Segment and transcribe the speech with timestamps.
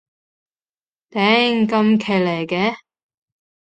[1.11, 2.75] 頂，咁騎呢嘅